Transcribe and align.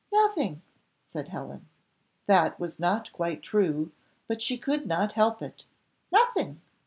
"Nothing!" 0.11 0.63
said 1.03 1.27
Helen. 1.27 1.67
That 2.25 2.59
was 2.59 2.79
not 2.79 3.13
quite 3.13 3.43
true; 3.43 3.91
but 4.27 4.41
she 4.41 4.57
could 4.57 4.87
not 4.87 5.11
help 5.11 5.43
it 5.43 5.65
"Nothing!" 6.11 6.59